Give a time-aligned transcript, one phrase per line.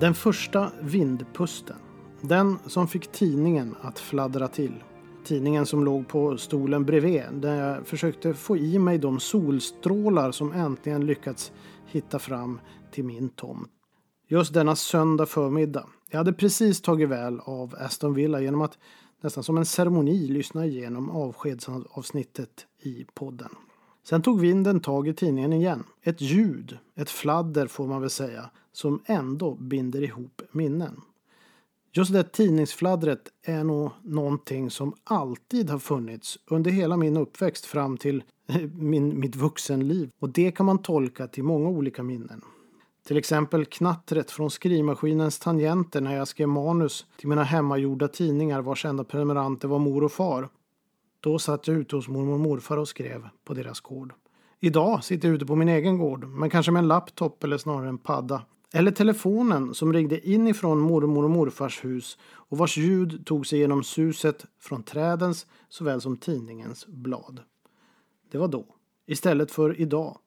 [0.00, 1.76] Den första vindpusten.
[2.20, 4.84] Den som fick tidningen att fladdra till.
[5.24, 10.52] Tidningen som låg på stolen bredvid där jag försökte få i mig de solstrålar som
[10.52, 11.52] äntligen lyckats
[11.86, 12.60] hitta fram
[12.90, 13.70] till min tomt.
[14.28, 15.86] Just denna söndag förmiddag.
[16.10, 18.78] Jag hade precis tagit väl av Aston Villa genom att
[19.20, 23.50] nästan som en ceremoni lyssna igenom avskedsavsnittet i podden.
[24.02, 25.84] Sen tog vinden tag i tidningen igen.
[26.02, 31.00] Ett ljud, ett fladder får man väl säga, som ändå binder ihop minnen.
[31.92, 37.96] Just det tidningsfladdret är nog någonting som alltid har funnits under hela min uppväxt fram
[37.96, 40.10] till eh, min, mitt vuxenliv.
[40.18, 42.42] Och det kan man tolka till många olika minnen.
[43.06, 48.84] Till exempel knattret från skrivmaskinens tangenter när jag skrev manus till mina hemmagjorda tidningar vars
[48.84, 50.48] enda prenumeranter var mor och far.
[51.20, 54.12] Då satt jag ute hos mormor och morfar och skrev på deras gård.
[54.60, 57.88] Idag sitter jag ute på min egen gård, men kanske med en laptop eller snarare
[57.88, 58.42] en padda.
[58.72, 63.84] Eller telefonen som ringde inifrån mormor och morfars hus och vars ljud tog sig genom
[63.84, 67.40] suset från trädens såväl som tidningens blad.
[68.30, 68.66] Det var då.
[69.06, 70.18] Istället för idag.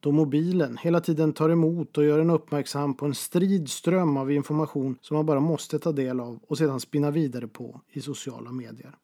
[0.00, 4.32] Då mobilen hela tiden tar emot och gör en uppmärksam på en strid ström av
[4.32, 8.52] information som man bara måste ta del av och sedan spinna vidare på i sociala
[8.52, 8.96] medier.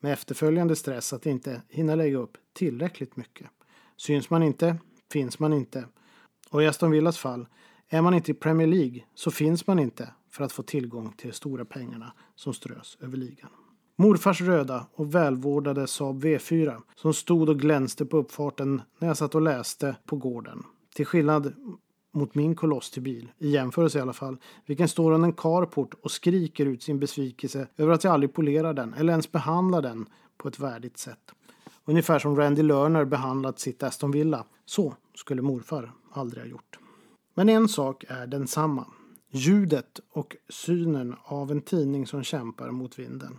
[0.00, 3.46] Med efterföljande stress att inte hinna lägga upp tillräckligt mycket.
[3.96, 4.76] Syns man inte,
[5.12, 5.84] finns man inte.
[6.50, 7.46] Och i Aston Villas fall,
[7.88, 11.28] är man inte i Premier League så finns man inte för att få tillgång till
[11.30, 13.50] de stora pengarna som strös över ligan.
[13.96, 19.34] Morfars röda och välvårdade Saab V4 som stod och glänste på uppfarten när jag satt
[19.34, 20.62] och läste på gården.
[20.94, 21.54] Till skillnad
[22.16, 24.36] mot min koloss till bil, i jämförelse i alla fall,
[24.66, 28.74] vilken står under en carport och skriker ut sin besvikelse över att jag aldrig polerar
[28.74, 31.32] den eller ens behandlar den på ett värdigt sätt.
[31.88, 34.44] Ungefär som Randy Lerner behandlat sitt Aston Villa.
[34.64, 36.78] Så skulle morfar aldrig ha gjort.
[37.34, 38.86] Men en sak är densamma.
[39.30, 43.38] Ljudet och synen av en tidning som kämpar mot vinden.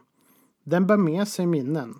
[0.63, 1.96] Den bär med sig minnen.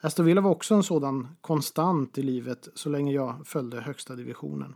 [0.00, 4.74] Aston Villa var också en sådan konstant i livet så länge jag följde högsta divisionen.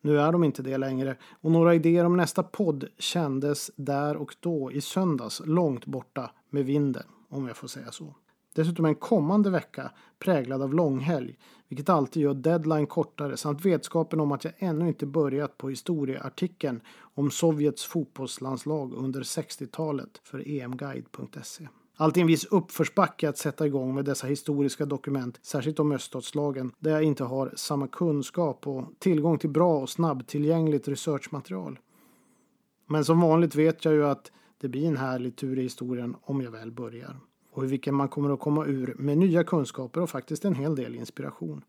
[0.00, 4.36] Nu är de inte det längre och några idéer om nästa podd kändes där och
[4.40, 8.14] då i söndags långt borta med vinden, om jag får säga så.
[8.54, 11.38] Dessutom en kommande vecka präglad av långhelg,
[11.68, 16.80] vilket alltid gör deadline kortare samt vetskapen om att jag ännu inte börjat på historieartikeln
[17.14, 21.68] om Sovjets fotbollslandslag under 60-talet för emguide.se.
[22.00, 26.90] Alltid en viss uppförsbacke att sätta igång med dessa historiska dokument, särskilt om öststatslagen, där
[26.90, 31.78] jag inte har samma kunskap och tillgång till bra och snabbtillgängligt researchmaterial.
[32.86, 36.40] Men som vanligt vet jag ju att det blir en härlig tur i historien om
[36.40, 37.20] jag väl börjar.
[37.52, 40.74] Och i vilken man kommer att komma ur med nya kunskaper och faktiskt en hel
[40.76, 41.64] del inspiration.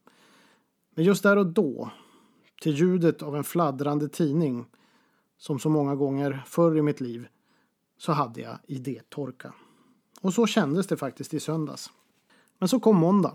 [0.96, 1.92] Men just där och då,
[2.62, 4.66] till ljudet av en fladdrande tidning,
[5.38, 7.28] som så många gånger förr i mitt liv,
[7.98, 9.54] så hade jag idétorka.
[10.22, 11.92] Och så kändes det faktiskt i söndags.
[12.60, 13.34] Men så kom måndag.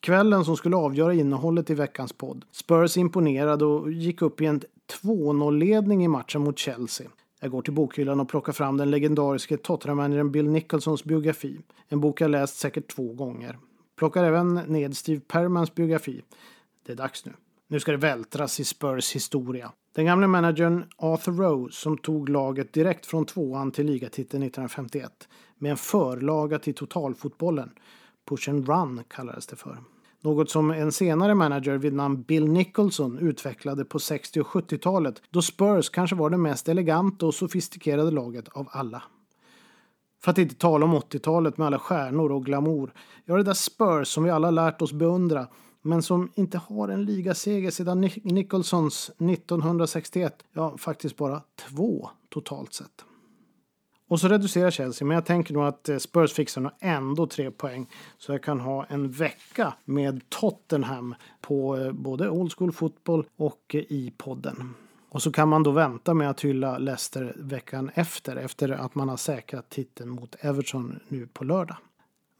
[0.00, 2.44] Kvällen som skulle avgöra innehållet i veckans podd.
[2.50, 4.60] Spurs imponerade och gick upp i en
[5.02, 7.08] 2-0-ledning i matchen mot Chelsea.
[7.40, 11.60] Jag går till bokhyllan och plockar fram den legendariske Tottenham-managern Bill Nicholsons biografi.
[11.88, 13.58] En bok jag läst säkert två gånger.
[13.96, 16.22] Plockar även ned Steve Permans biografi.
[16.86, 17.32] Det är dags nu.
[17.68, 19.72] Nu ska det vältras i Spurs historia.
[19.94, 25.28] Den gamle managern Arthur Rowe som tog laget direkt från tvåan till ligatiteln 1951
[25.58, 27.70] med en förlaga till totalfotbollen.
[28.28, 29.78] Push and run kallades det för.
[30.20, 35.42] Något som en senare manager vid namn Bill Nicholson utvecklade på 60 och 70-talet då
[35.42, 39.02] Spurs kanske var det mest eleganta och sofistikerade laget av alla.
[40.22, 42.92] För att inte tala om 80-talet med alla stjärnor och glamour.
[43.24, 45.46] Ja, det där Spurs som vi alla lärt oss beundra
[45.82, 50.44] men som inte har en ligaseger sedan Nicholsons 1961.
[50.52, 53.04] Ja, faktiskt bara två totalt sett.
[54.10, 57.50] Och så reducerar Chelsea, men jag tänker nog att eh, Spurs fixar nog ändå tre
[57.50, 57.86] poäng.
[58.18, 63.74] Så jag kan ha en vecka med Tottenham på eh, både Old School Fotboll och
[63.74, 64.74] eh, i podden.
[65.08, 69.08] Och så kan man då vänta med att hylla Leicester veckan efter, efter att man
[69.08, 71.76] har säkrat titeln mot Everton nu på lördag.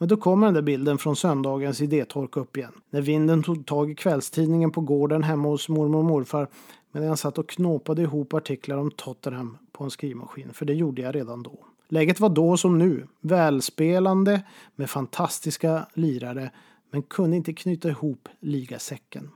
[0.01, 2.73] Men då kommer den där bilden från söndagens idétorka upp igen.
[2.91, 6.49] När vinden tog tag i kvällstidningen på gården hemma hos mormor och morfar
[6.93, 11.03] medan jag satt och knåpade ihop artiklar om Tottenham på en skrivmaskin, för det gjorde
[11.03, 11.65] jag redan då.
[11.89, 14.43] Läget var då som nu, välspelande
[14.77, 16.51] med fantastiska lirare,
[16.91, 19.31] men kunde inte knyta ihop ligasäcken.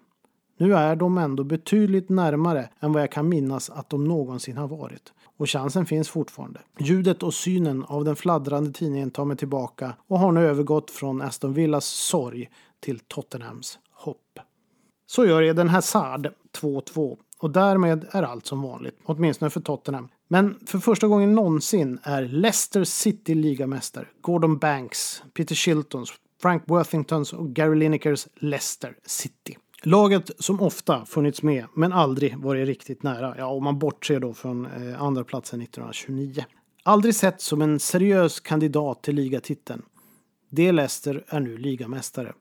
[0.57, 4.69] Nu är de ändå betydligt närmare än vad jag kan minnas att de någonsin har
[4.69, 5.13] varit.
[5.37, 6.61] Och chansen finns fortfarande.
[6.79, 11.23] Ljudet och synen av den fladdrande tidningen tar mig tillbaka och har nu övergått från
[11.23, 12.51] Aston Villas sorg
[12.81, 14.39] till Tottenhams hopp.
[15.07, 16.29] Så gör Eden Hazard
[16.61, 20.09] 2-2 och därmed är allt som vanligt, åtminstone för Tottenham.
[20.29, 24.07] Men för första gången någonsin är Leicester City ligamästare.
[24.21, 29.59] Gordon Banks, Peter Shiltons, Frank Worthingtons och Gary Linekers Leicester City.
[29.87, 33.35] Laget som ofta funnits med men aldrig varit riktigt nära.
[33.39, 36.45] Ja, om man bortser då från eh, andra platsen 1929.
[36.83, 39.83] Aldrig sett som en seriös kandidat till ligatiteln.
[40.51, 42.33] Det Leicester är nu ligamästare.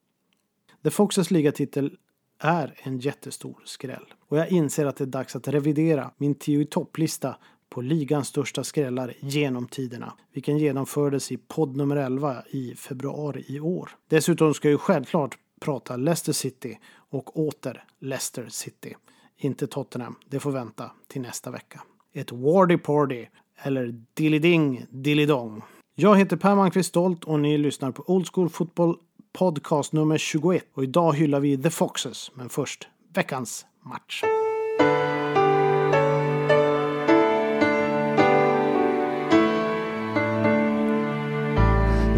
[0.84, 1.92] The Foxes ligatitel
[2.40, 4.06] är en jättestor skräll.
[4.28, 7.36] Och jag inser att det är dags att revidera min tio i topplista
[7.70, 13.60] på ligans största skrällar genom tiderna, vilken genomfördes i podd nummer 11 i februari i
[13.60, 13.90] år.
[14.08, 16.80] Dessutom ska jag ju självklart prata Leicester City
[17.14, 18.96] och åter Leicester City.
[19.38, 21.82] Inte Tottenham, det får vänta till nästa vecka.
[22.14, 23.26] Ett Wardy Party
[23.64, 25.62] eller Dilliding Dillidong.
[25.96, 28.98] Jag heter Per Malmqvist Stolt och ni lyssnar på Old School Football
[29.34, 32.32] podcast nummer 21 och idag hyllar vi The Foxes.
[32.36, 34.24] Men först veckans match.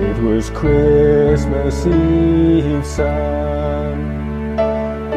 [0.02, 4.25] It was Christmas Eve, son,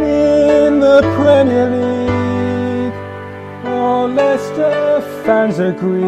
[0.09, 2.95] in the Premier League.
[3.67, 6.03] All Leicester fans agree,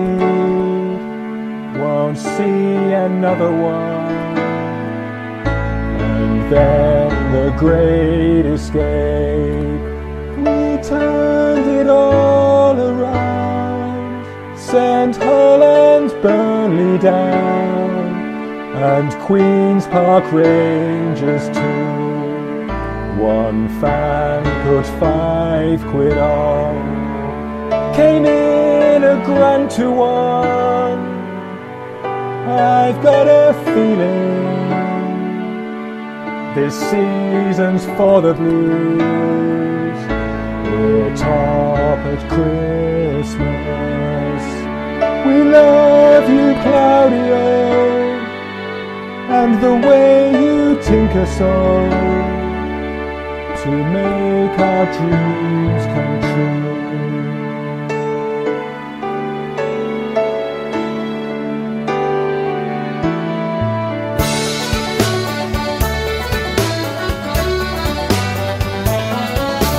[1.80, 4.38] won't see another one.
[6.00, 9.80] And then the great escape,
[10.38, 17.80] we turned it all around, sent Holland Burnley down
[18.82, 21.79] and Queen's Park Rangers too.
[23.20, 26.74] One fan put five quid on,
[27.94, 31.00] came in a grand to one.
[32.48, 34.70] I've got a feeling
[36.54, 40.00] this season's for the Blues.
[40.72, 43.36] We're top at Christmas.
[45.26, 47.60] We love you, Claudio
[49.30, 52.29] and the way you tinker so
[53.70, 56.70] to make our dreams come true.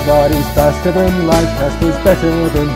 [0.08, 2.70] Body's faster than light, Casper's better than.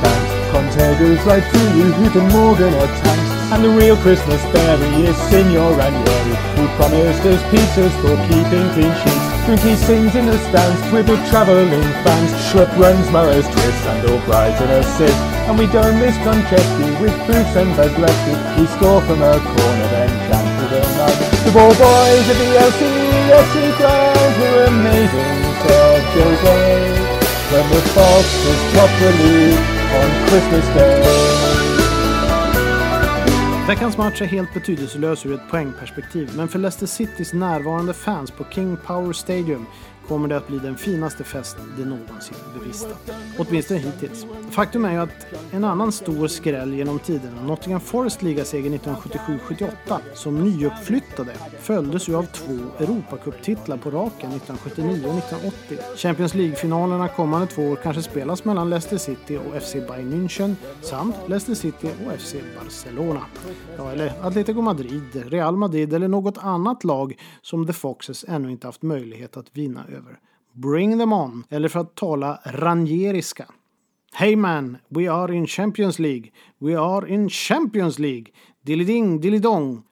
[0.52, 3.32] Conte goes right through you, Hooten Morgan or tanks.
[3.54, 8.94] And the real Christmas berry is Signor Ranieri, who promised us pizzas for keeping clean
[9.04, 9.35] sheets.
[9.46, 11.70] Drinky sings in the stands with the travelling
[12.02, 12.32] fans.
[12.50, 15.22] Schlupp runs Morris twists and Albrighton assist.
[15.46, 18.34] And we don't miss Conchetti with Boots and Vaslevsky.
[18.58, 21.46] We score from a corner, then camp to the night.
[21.46, 27.06] The ball boys of the LCFC ground were amazing, said Jose.
[27.54, 28.26] When the Fox
[28.74, 29.62] the league
[29.94, 31.65] on Christmas Day.
[33.68, 38.46] Veckans match är helt betydelselös ur ett poängperspektiv, men för Leicester Citys närvarande fans på
[38.52, 39.66] King Power Stadium
[40.07, 43.12] kommer det att bli den finaste fest de någonsin bevistat.
[43.38, 44.25] Åtminstone hittills.
[44.50, 50.44] Faktum är ju att en annan stor skräll genom tiderna, Nottingham Forest ligaseger 1977-78, som
[50.44, 55.77] nyuppflyttade, följdes ju av två Europacuptitlar på raken 1979 och 1980.
[55.98, 61.15] Champions League-finalerna kommande två år kanske spelas mellan Leicester City och FC Bayern München samt
[61.27, 63.22] Leicester City och FC Barcelona.
[63.77, 68.68] Ja, eller Atletico Madrid, Real Madrid eller något annat lag som The Foxes ännu inte
[68.68, 70.20] haft möjlighet att vinna över.
[70.54, 73.46] Bring them on, eller för att tala ranieriska.
[74.14, 76.32] Hey man, we are in Champions League.
[76.60, 78.25] We are in Champions League.
[78.62, 79.84] Dilliding, dillidong.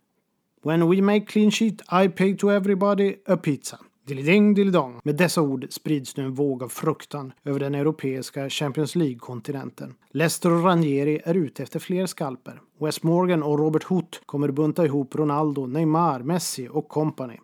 [0.64, 3.80] When we make clean sheet I pay to everybody a pizza.
[4.08, 5.00] Dilliding, dillidong.
[5.04, 9.94] Med dessa ord sprids nu en våg av fruktan över den europeiska Champions League-kontinenten.
[10.12, 12.62] Leicester och Ranieri är ute efter fler skalper.
[12.80, 17.38] Wes Morgan och Robert Hoot kommer bunta ihop Ronaldo, Neymar, Messi och company.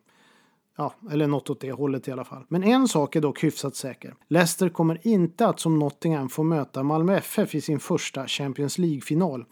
[0.79, 2.43] Ja, eller något åt det hållet i alla fall.
[2.47, 4.15] Men en sak är dock hyfsat säker.
[4.27, 9.45] Leicester kommer inte att som Nottingham få möta Malmö FF i sin första Champions League-final.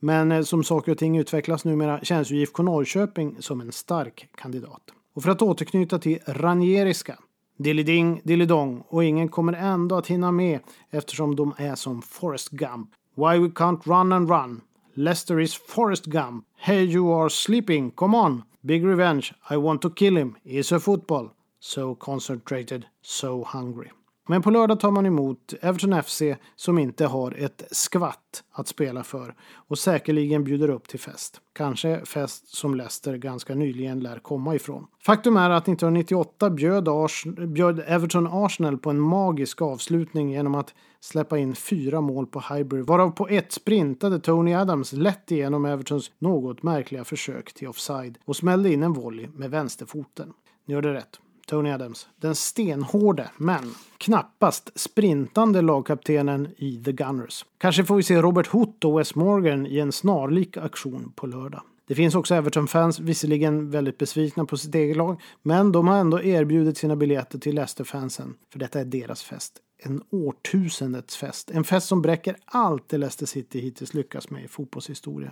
[0.00, 4.28] Men eh, som saker och ting utvecklas numera känns ju IFK Norrköping som en stark
[4.34, 4.82] kandidat.
[5.14, 7.18] Och för att återknyta till Ranieriska.
[7.58, 10.60] Dilliding, dillidong och ingen kommer ändå att hinna med
[10.90, 12.90] eftersom de är som Forrest Gump.
[13.14, 14.60] Why we can't run and run.
[14.94, 16.44] Leicester is Forrest Gump.
[16.56, 18.42] Hey you are sleeping, come on.
[18.64, 21.34] Big revenge, I want to kill him, is a football.
[21.58, 23.90] So concentrated, so hungry.
[24.28, 26.22] Men på lördag tar man emot Everton FC
[26.56, 31.40] som inte har ett skvatt att spela för och säkerligen bjuder upp till fest.
[31.52, 34.86] Kanske fest som Leicester ganska nyligen lär komma ifrån.
[35.06, 40.74] Faktum är att 1998 bjöd, Ars bjöd Everton Arsenal på en magisk avslutning genom att
[41.00, 46.10] släppa in fyra mål på Highbury varav på ett sprintade Tony Adams lätt igenom Evertons
[46.18, 50.32] något märkliga försök till offside och smällde in en volley med vänsterfoten.
[50.66, 51.20] Ni hörde rätt.
[51.46, 52.08] Tony Adams.
[52.16, 57.44] Den stenhårde, men knappast sprintande lagkaptenen i The Gunners.
[57.58, 61.62] Kanske får vi se Robert Hood och Wes Morgan i en snarlik aktion på lördag.
[61.86, 66.22] Det finns också Everton-fans, visserligen väldigt besvikna på sitt eget lag, men de har ändå
[66.22, 69.52] erbjudit sina biljetter till Leicester-fansen, för detta är deras fest.
[69.78, 71.50] En årtusendets fest.
[71.50, 75.30] En fest som bräcker allt det Leicester City hittills lyckats med i fotbollshistoria.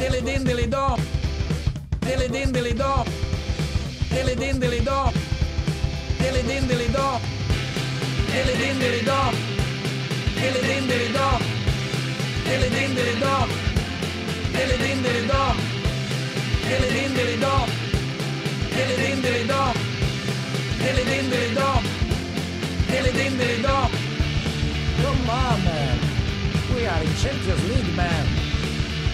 [0.00, 0.20] Dilly
[2.28, 2.72] din dilly
[4.84, 5.10] da.
[6.20, 7.20] Dilly din dilly da.
[8.32, 9.30] Dilly din dilly da.
[10.38, 11.30] Dilly din dilly da.
[12.46, 13.46] Dilly din dilly da.
[14.54, 15.54] Dilly din dilly da.
[16.68, 17.54] Dilly din dilly da.
[18.74, 19.62] Dilly din dilly da.
[20.82, 21.70] Dilly din dilly da.
[22.90, 23.78] Dilly din dilly da.
[25.02, 25.98] Come on man.
[26.74, 28.26] We are in Champions League man.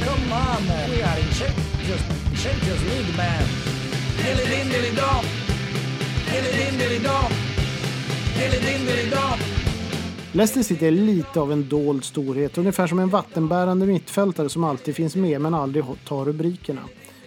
[0.04, 0.90] Come on man.
[0.90, 2.02] We are in Champions,
[2.42, 3.60] Champions League man.
[10.33, 14.97] Leicester City är lite av en dold storhet, ungefär som en vattenbärande mittfältare som alltid
[14.97, 16.81] finns med men aldrig tar rubrikerna.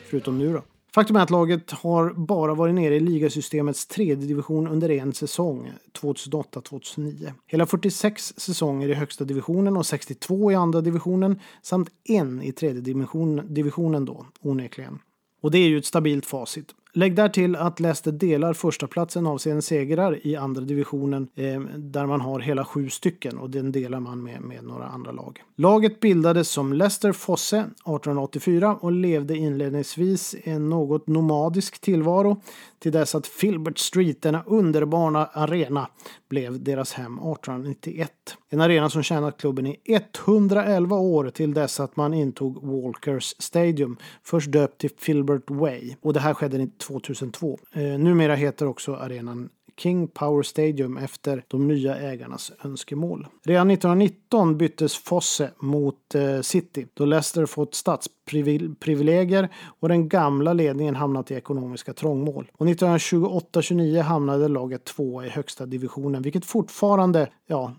[0.10, 0.62] Förutom nu då.
[0.96, 5.72] Faktum är att laget har bara varit nere i ligasystemets tredje division under en säsong,
[6.02, 7.32] 2008-2009.
[7.48, 12.82] Hela 46 säsonger i högsta divisionen och 62 i andra divisionen samt en i tredje
[12.82, 15.00] division, divisionen då, onekligen.
[15.42, 16.74] Och det är ju ett stabilt facit.
[16.96, 22.22] Lägg där till att Leicester delar förstaplatsen avseende segrar i andra divisionen eh, där man
[22.22, 25.44] har hela sju stycken och den delar man med, med några andra lag.
[25.56, 32.42] Laget bildades som Leicester Fosse 1884 och levde inledningsvis en något nomadisk tillvaro
[32.84, 35.90] till dess att Filbert Street, denna underbara arena,
[36.30, 38.12] blev deras hem 1891.
[38.50, 43.98] En arena som tjänat klubben i 111 år till dess att man intog Walkers Stadium,
[44.24, 45.96] först döpt till Filbert Way.
[46.02, 47.60] Och det här skedde 2002.
[47.74, 53.28] Eh, numera heter också arenan King Power Stadium efter de nya ägarnas önskemål.
[53.44, 59.50] Redan 1919 byttes Fosse mot eh, City då Leicester fått stadsprivilegier
[59.80, 62.52] och den gamla ledningen hamnat i ekonomiska trångmål.
[62.54, 67.76] Och 1928-29 hamnade laget två i högsta divisionen vilket fortfarande, ja,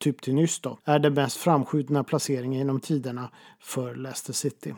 [0.00, 4.74] typ till nyss då, är den mest framskjutna placeringen genom tiderna för Leicester City.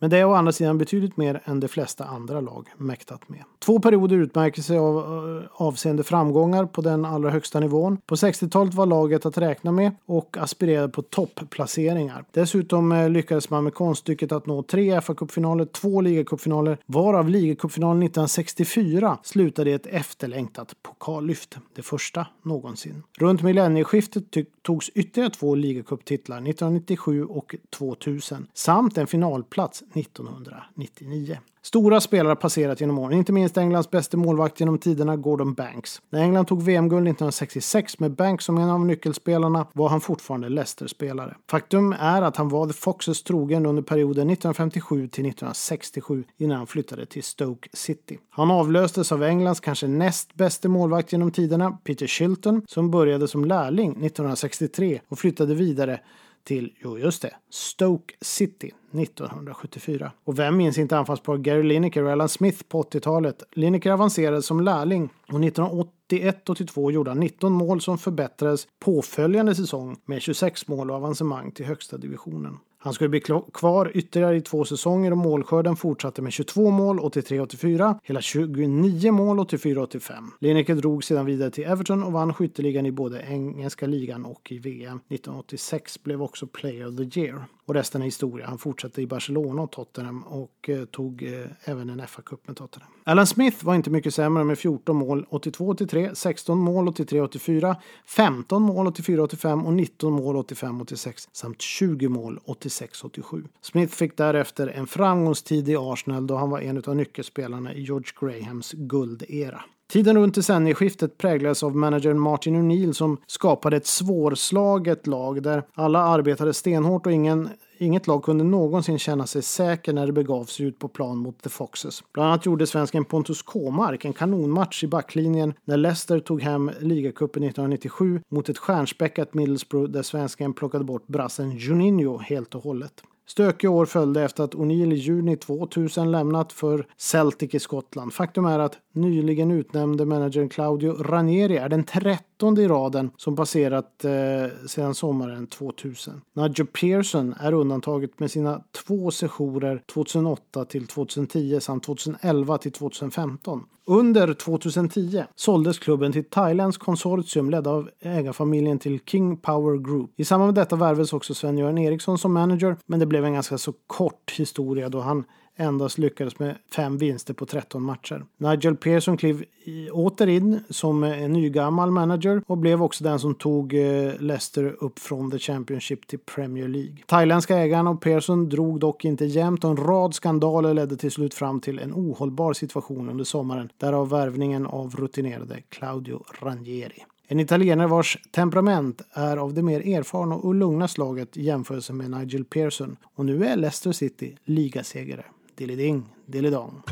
[0.00, 3.44] Men det är å andra sidan betydligt mer än de flesta andra lag mäktat med.
[3.58, 7.98] Två perioder utmärker sig av eh, avseende framgångar på den allra högsta nivån.
[8.06, 12.24] På 60-talet var laget att räkna med och aspirerade på topplaceringar.
[12.32, 19.18] Dessutom eh, lyckades man med konststycket att nå tre FA-cupfinaler, två ligacupfinaler, varav ligacupfinalen 1964
[19.22, 21.58] slutade i ett efterlängtat pokallyft.
[21.74, 23.02] Det första någonsin.
[23.18, 24.24] Runt millennieskiftet
[24.62, 31.38] togs ytterligare två ligacuptitlar 1997 och 2000 samt en finalplats 1999.
[31.62, 36.02] Stora spelare har passerat genom åren, inte minst Englands bästa målvakt genom tiderna, Gordon Banks.
[36.10, 41.36] När England tog VM-guld 1966 med Banks som en av nyckelspelarna var han fortfarande Leicester-spelare.
[41.50, 46.66] Faktum är att han var The Foxes trogen under perioden 1957 till 1967 innan han
[46.66, 48.18] flyttade till Stoke City.
[48.30, 53.44] Han avlöstes av Englands kanske näst bästa målvakt genom tiderna, Peter Shilton, som började som
[53.44, 56.00] lärling 1963 och flyttade vidare
[56.44, 60.12] till, jo just det, Stoke City 1974.
[60.24, 63.42] Och vem minns inte anfallspar Gary Lineker och Alan Smith på 80-talet?
[63.52, 70.22] Lineker avancerade som lärling och 1981-82 gjorde han 19 mål som förbättrades påföljande säsong med
[70.22, 72.58] 26 mål och avancemang till högsta divisionen.
[72.84, 73.22] Han skulle bli
[73.52, 79.38] kvar ytterligare i två säsonger och målskörden fortsatte med 22 mål 83-84, hela 29 mål
[79.38, 80.12] 84-85.
[80.40, 84.58] Lineker drog sedan vidare till Everton och vann skytteligan i både engelska ligan och i
[84.58, 85.00] VM.
[85.08, 87.44] 1986 blev också Player of the Year.
[87.66, 88.46] Och resten är historia.
[88.46, 92.90] Han fortsatte i Barcelona och Tottenham och eh, tog eh, även en FA-cup med Tottenham.
[93.04, 98.86] Alan Smith var inte mycket sämre med 14 mål 82-83, 16 mål 83-84, 15 mål
[98.86, 103.48] 84-85 och 19 mål 85-86 samt 20 mål 86-87.
[103.60, 108.08] Smith fick därefter en framgångstid i Arsenal då han var en av nyckelspelarna i George
[108.20, 109.64] Grahams guldera.
[109.94, 115.98] Tiden runt decennieskiftet präglades av managern Martin O'Neill som skapade ett svårslaget lag där alla
[115.98, 117.48] arbetade stenhårt och ingen
[117.78, 121.42] Inget lag kunde någonsin känna sig säker när det begav sig ut på plan mot
[121.42, 122.02] The Foxes.
[122.12, 127.42] Bland annat gjorde svensken Pontus Kåmark en kanonmatch i backlinjen när Leicester tog hem ligacupen
[127.42, 133.02] 1997 mot ett stjärnspäckat Middlesbrough där svensken plockade bort brassen Juninho helt och hållet.
[133.26, 138.12] Stökiga år följde efter att O'Neill i juni 2000 lämnat för Celtic i Skottland.
[138.12, 143.36] Faktum är att nyligen utnämnde managern Claudio Ranieri är den 30 trettonde i raden som
[143.36, 146.20] passerat eh, sedan sommaren 2000.
[146.36, 153.62] Nigel Pearson är undantaget med sina två sessioner 2008 till 2010 samt 2011 till 2015.
[153.86, 160.10] Under 2010 såldes klubben till Thailands konsortium ledd av ägarfamiljen till King Power Group.
[160.16, 163.58] I samband med detta värvades också Sven-Göran Eriksson som manager, men det blev en ganska
[163.58, 165.24] så kort historia då han
[165.56, 168.24] endast lyckades med fem vinster på 13 matcher.
[168.36, 169.44] Nigel Pearson klev
[169.92, 174.98] åter in som en nygammal manager och blev också den som tog eh, Leicester upp
[174.98, 176.96] från the Championship till Premier League.
[177.06, 181.34] Thailändska ägaren och Pearson drog dock inte jämnt och en rad skandaler ledde till slut
[181.34, 183.68] fram till en ohållbar situation under sommaren.
[183.78, 187.04] Därav värvningen av rutinerade Claudio Ranieri.
[187.26, 192.10] En italienare vars temperament är av det mer erfarna och lugna slaget i jämförelse med
[192.10, 192.96] Nigel Pearson.
[193.14, 195.24] Och nu är Leicester City ligasegrare.
[195.56, 196.82] Dilliding, dillidong.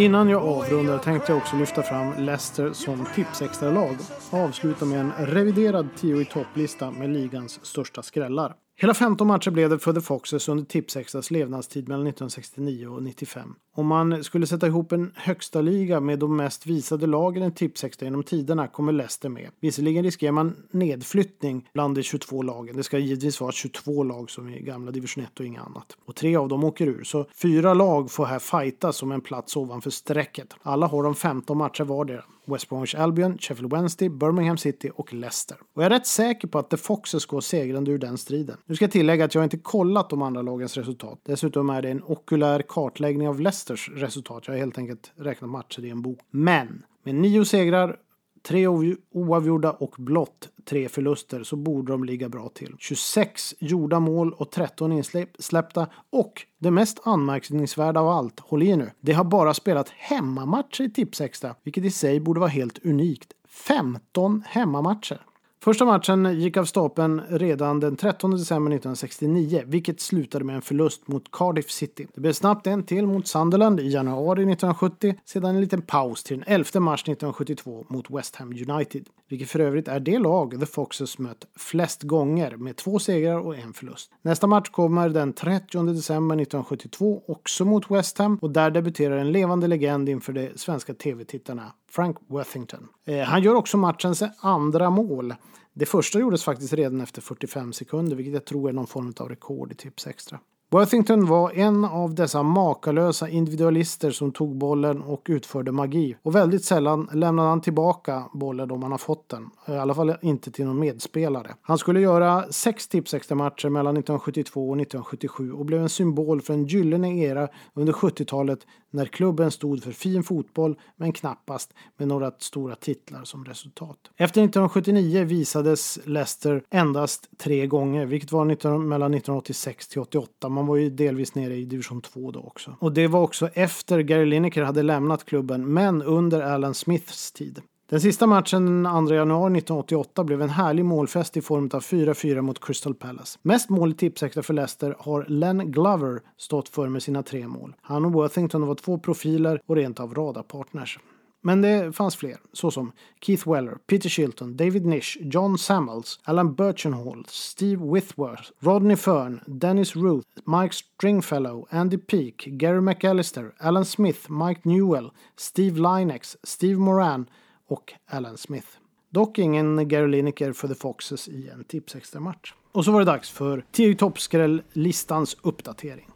[0.00, 3.96] Innan jag avrundar tänkte jag också lyfta fram Leicester som Tipsextralag
[4.30, 8.54] och avsluta med en reviderad 10 i topplista med ligans största skrällar.
[8.82, 13.54] Hela 15 matcher blev det för The Foxes under Tipsextras levnadstid mellan 1969 och 95.
[13.74, 18.06] Om man skulle sätta ihop en högsta liga med de mest visade lagen i Tipsextra
[18.06, 19.50] genom tiderna kommer Leicester med.
[19.60, 22.76] Visserligen riskerar man nedflyttning bland de 22 lagen.
[22.76, 25.96] Det ska givetvis vara 22 lag som i gamla division 1 och inget annat.
[26.04, 29.56] Och tre av dem åker ur, så fyra lag får här fightas som en plats
[29.56, 30.54] ovanför strecket.
[30.62, 32.24] Alla har de 15 matcher vardera.
[32.44, 35.56] West Bromwich Albion, Sheffield Wednesday, Birmingham City och Leicester.
[35.74, 38.56] Och jag är rätt säker på att The Foxes går segrande ur den striden.
[38.66, 41.20] Nu ska jag tillägga att jag inte kollat de andra lagens resultat.
[41.24, 44.46] Dessutom är det en okulär kartläggning av Leicesters resultat.
[44.46, 46.18] Jag har helt enkelt räknat matcher i en bok.
[46.30, 47.96] Men med nio segrar
[48.42, 48.66] Tre
[49.12, 52.74] oavgjorda och blott tre förluster så borde de ligga bra till.
[52.78, 58.90] 26 gjorda mål och 13 insläppta och det mest anmärkningsvärda av allt, håll i nu,
[59.00, 63.32] det har bara spelat hemmamatcher i Tipsextra, vilket i sig borde vara helt unikt.
[63.48, 65.20] 15 hemmamatcher.
[65.64, 71.08] Första matchen gick av stapeln redan den 13 december 1969, vilket slutade med en förlust
[71.08, 72.06] mot Cardiff City.
[72.14, 76.38] Det blev snabbt en till mot Sunderland i januari 1970, sedan en liten paus till
[76.38, 80.66] den 11 mars 1972 mot West Ham United, vilket för övrigt är det lag The
[80.66, 84.10] Foxes mött flest gånger med två segrar och en förlust.
[84.22, 89.32] Nästa match kommer den 30 december 1972, också mot West Ham, och där debuterar en
[89.32, 92.88] levande legend inför de svenska tv-tittarna, Frank Worthington.
[93.06, 95.34] Eh, han gör också matchens andra mål.
[95.72, 99.28] Det första gjordes faktiskt redan efter 45 sekunder, vilket jag tror är någon form av
[99.28, 100.38] rekord i Tips Extra.
[100.72, 106.16] Worthington var en av dessa makalösa individualister som tog bollen och utförde magi.
[106.22, 109.50] Och väldigt sällan lämnade han tillbaka bollen om han har fått den.
[109.66, 111.54] Eh, I alla fall inte till någon medspelare.
[111.62, 116.54] Han skulle göra sex tipsextra matcher mellan 1972 och 1977 och blev en symbol för
[116.54, 118.58] en gyllene era under 70-talet
[118.90, 123.98] när klubben stod för fin fotboll men knappast med några stora titlar som resultat.
[124.16, 128.44] Efter 1979 visades Leicester endast tre gånger, vilket var
[128.78, 130.48] mellan 1986 till 88.
[130.48, 132.76] Man var ju delvis nere i division 2 då också.
[132.80, 137.62] Och det var också efter Gary Lineker hade lämnat klubben, men under Alan Smiths tid.
[137.90, 142.40] Den sista matchen den 2 januari 1988 blev en härlig målfest i form av 4-4
[142.40, 143.38] mot Crystal Palace.
[143.42, 147.74] Mest mål i tipsextra för Leicester har Len Glover stått för med sina tre mål.
[147.82, 150.98] Han och Worthington var två profiler och rent av radarpartners.
[151.42, 157.24] Men det fanns fler, såsom Keith Weller, Peter Shilton, David Nish, John Samuels, Alan Birchenhall,
[157.28, 164.60] Steve Withworth, Rodney Fern, Dennis Ruth, Mike Stringfellow, Andy Peake, Gary McAllister, Alan Smith, Mike
[164.64, 167.26] Newell, Steve Linex, Steve Moran
[167.70, 168.68] och Alan Smith.
[169.10, 172.54] Dock ingen Gary Lineker för The Foxes i en tipsextra match.
[172.72, 176.06] Och så var det dags för 10 toppskräll-listans uppdatering.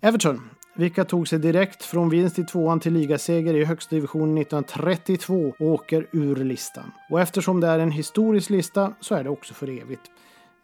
[0.00, 5.54] Everton, vilka tog sig direkt från vinst i tvåan till ligaseger i högsta divisionen 1932
[5.58, 6.92] och åker ur listan.
[7.10, 10.02] Och eftersom det är en historisk lista så är det också för evigt.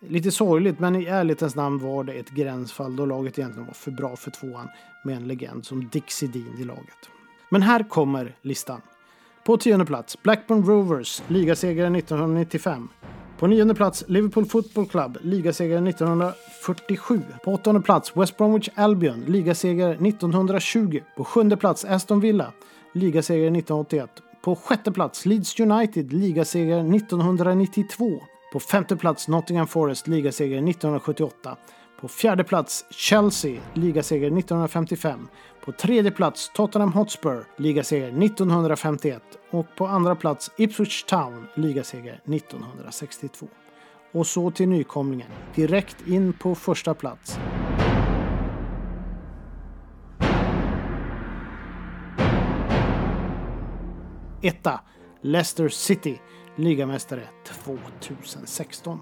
[0.09, 3.91] Lite sorgligt, men i ärlighetens namn var det ett gränsfall då laget egentligen var för
[3.91, 4.69] bra för tvåan
[5.05, 7.09] med en legend som Dixie Dean i laget.
[7.51, 8.81] Men här kommer listan.
[9.45, 12.89] På tionde plats Blackburn Rovers, ligasegrare 1995.
[13.43, 17.21] På nionde plats Liverpool Football Club, ligasegrare 1947.
[17.45, 21.01] På åttonde plats West Bromwich Albion, ligasegrare 1920.
[21.17, 22.53] På sjunde plats Aston Villa,
[22.93, 24.11] ligasegrare 1981.
[24.45, 28.23] På sjätte plats Leeds United, ligasegrare 1992.
[28.53, 31.57] På femte plats Nottingham Forest, ligasegrare 1978.
[32.03, 35.29] På fjärde plats Chelsea, ligaseger 1955.
[35.65, 43.49] På tredje plats Tottenham Hotspur, ligaseger 1951 och på andra plats Ipswich Town, ligaseger 1962.
[44.13, 47.39] Och så till nykomlingen, direkt in på första plats.
[54.43, 54.81] Etta,
[55.21, 56.21] Leicester City,
[56.57, 57.29] ligamästare
[58.01, 59.01] 2016.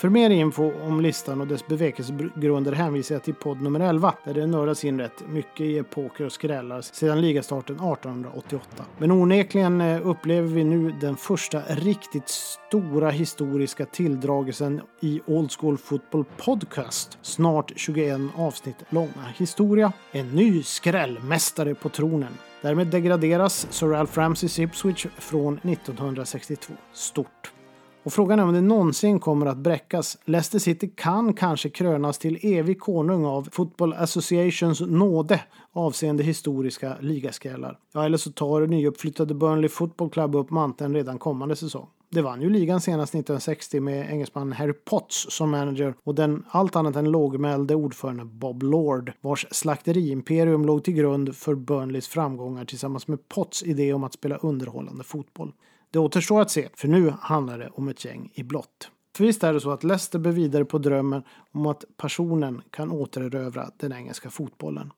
[0.00, 4.34] För mer info om listan och dess bevekelsegrunder hänvisar jag till podd nummer 11 där
[4.34, 8.84] det nördas in rätt mycket i epoker och skrällar sedan ligastarten 1888.
[8.98, 15.78] Men onekligen eh, upplever vi nu den första riktigt stora historiska tilldragelsen i Old School
[15.78, 17.18] Football Podcast.
[17.22, 19.92] Snart 21 avsnitt långa historia.
[20.12, 22.32] En ny skrällmästare på tronen.
[22.62, 26.74] Därmed degraderas Sir Ralph Ramseys Ipswich från 1962.
[26.92, 27.59] Stort.
[28.02, 30.18] Och frågan är om det någonsin kommer att bräckas.
[30.24, 35.40] Leicester City kan kanske krönas till evig konung av Football Associations nåde
[35.72, 37.78] avseende historiska ligaskrällar.
[37.92, 41.86] Ja, eller så tar nyuppflyttade Burnley Football Club upp manteln redan kommande säsong.
[42.12, 46.76] Det vann ju ligan senast 1960 med engelsmannen Harry Potts som manager och den allt
[46.76, 53.08] annat än lågmälde ordföranden Bob Lord vars slakteriimperium låg till grund för Burnleys framgångar tillsammans
[53.08, 55.52] med Potts idé om att spela underhållande fotboll.
[55.90, 58.90] Det återstår att se, för nu handlar det om ett gäng i blått.
[59.16, 61.22] För visst är det så att Leicester bär vidare på drömmen
[61.52, 64.92] om att passionen kan återerövra den engelska fotbollen.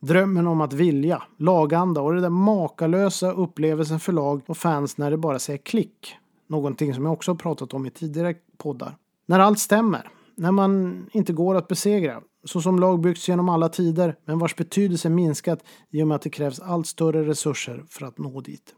[0.00, 5.10] Drömmen om att vilja, laganda och den där makalösa upplevelsen för lag och fans när
[5.10, 6.16] det bara säger klick.
[6.46, 8.96] Någonting som jag också har pratat om i tidigare poddar.
[9.26, 13.68] När allt stämmer, när man inte går att besegra, så som lag byggts genom alla
[13.68, 18.06] tider men vars betydelse minskat i och med att det krävs allt större resurser för
[18.06, 18.74] att nå dit.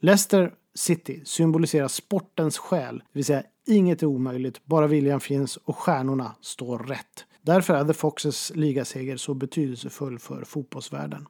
[0.00, 5.76] Leicester City symboliserar sportens själ, det vill säga inget är omöjligt, bara viljan finns och
[5.76, 7.24] stjärnorna står rätt.
[7.42, 11.26] Därför är The Foxes ligaseger så betydelsefull för fotbollsvärlden.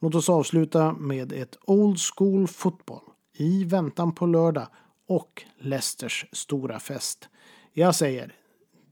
[0.00, 3.02] Låt oss avsluta med ett Old School Football
[3.36, 4.66] i väntan på lördag
[5.08, 7.28] och Leicesters stora fest.
[7.72, 8.34] Jag säger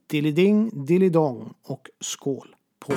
[0.06, 2.92] Dilliding, Dillidong och skål på